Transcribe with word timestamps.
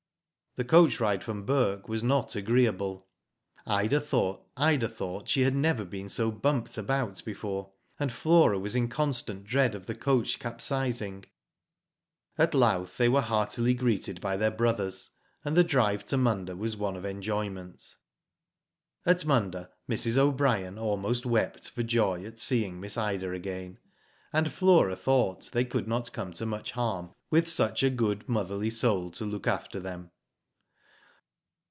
The 0.57 0.65
coach 0.65 0.99
ride 0.99 1.23
from 1.23 1.45
Bourke 1.45 1.87
was 1.87 2.03
not 2.03 2.35
agreeable. 2.35 3.07
Ida 3.65 4.01
thought 4.01 5.29
she 5.29 5.43
had 5.43 5.55
never 5.55 5.85
been 5.85 6.09
so 6.09 6.29
bumped 6.29 6.77
about 6.77 7.23
before, 7.23 7.71
and 7.97 8.11
Flora 8.11 8.59
was 8.59 8.75
in 8.75 8.89
constant 8.89 9.45
dread 9.45 9.75
of 9.75 9.85
the 9.85 9.95
coach 9.95 10.39
capsizing. 10.39 11.23
At 12.37 12.53
Louth 12.53 12.97
they 12.97 13.07
were 13.07 13.21
heartily 13.21 13.73
greeted 13.73 14.19
by 14.19 14.35
their 14.35 14.51
brothers, 14.51 15.11
and 15.45 15.55
the 15.55 15.63
drive 15.63 16.03
to 16.07 16.17
Munda 16.17 16.53
was 16.53 16.75
one 16.75 16.97
of 16.97 17.05
enjoyment. 17.05 17.95
At 19.05 19.23
Munda 19.25 19.69
Mrs. 19.89 20.17
O'Brien 20.17 20.77
almost 20.77 21.25
wept 21.25 21.69
for 21.69 21.81
joy 21.81 22.25
at 22.25 22.39
seeing 22.39 22.77
Miss 22.81 22.97
Ida 22.97 23.27
again^ 23.27 23.77
and 24.33 24.51
Flora 24.51 24.97
thought 24.97 25.49
they 25.53 25.63
could 25.63 25.87
not 25.87 26.11
come 26.11 26.33
to 26.33 26.45
much 26.45 26.71
harm 26.71 27.15
with 27.29 27.47
such 27.47 27.83
a 27.83 27.89
good 27.89 28.27
motherly 28.27 28.69
soul 28.69 29.09
to 29.11 29.23
look 29.23 29.47
after 29.47 29.79
them. 29.79 30.11